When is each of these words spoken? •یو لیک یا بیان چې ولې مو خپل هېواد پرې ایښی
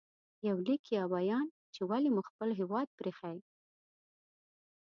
•یو 0.47 0.57
لیک 0.67 0.83
یا 0.97 1.03
بیان 1.15 1.47
چې 1.73 1.81
ولې 1.89 2.09
مو 2.15 2.21
خپل 2.29 2.49
هېواد 2.59 2.87
پرې 2.97 3.11
ایښی 3.15 3.37